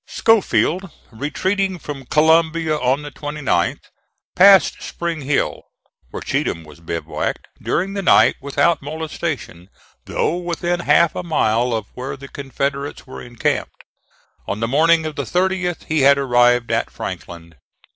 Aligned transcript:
Schofield 0.07 0.89
retreating 1.11 1.77
from 1.77 2.07
Columbia 2.07 2.75
on 2.75 3.03
the 3.03 3.11
29th, 3.11 3.83
passed 4.35 4.81
Spring 4.81 5.21
Hill, 5.21 5.61
where 6.09 6.23
Cheatham 6.23 6.63
was 6.63 6.79
bivouacked, 6.79 7.47
during 7.61 7.93
the 7.93 8.01
night 8.01 8.35
without 8.41 8.81
molestation, 8.81 9.67
though 10.05 10.37
within 10.37 10.79
half 10.79 11.13
a 11.13 11.21
mile 11.21 11.71
of 11.71 11.85
where 11.93 12.17
the 12.17 12.27
Confederates 12.27 13.05
were 13.05 13.21
encamped. 13.21 13.83
On 14.47 14.59
the 14.59 14.67
morning 14.67 15.05
of 15.05 15.15
the 15.15 15.21
30th 15.23 15.83
he 15.83 15.99
had 16.01 16.17
arrived 16.17 16.71
at 16.71 16.89
Franklin. 16.89 17.53